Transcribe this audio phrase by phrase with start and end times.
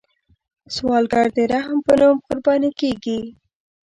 [0.75, 3.19] سوالګر د رحم په نوم قرباني کیږي